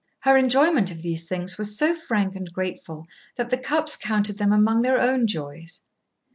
[0.21, 3.05] Her enjoyment of these things was so frank and grateful
[3.35, 5.81] that the Cupps counted them among their own joys.